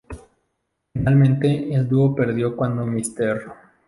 Finalmente, 0.91 1.71
el 1.71 1.87
dúo 1.87 2.15
perdió 2.15 2.55
cuando 2.57 2.87
Mr. 2.87 3.43